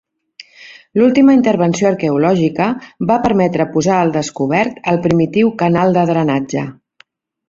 L'última 0.99 1.33
intervenció 1.39 1.89
arqueològica 1.89 2.69
va 3.11 3.17
permetre 3.25 3.67
posar 3.75 3.97
al 3.97 4.13
descobert 4.19 4.79
el 4.93 4.97
primitiu 5.07 5.53
canal 5.61 5.95
de 5.99 6.07
drenatge. 6.11 6.65